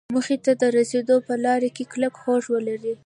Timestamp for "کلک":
1.91-2.13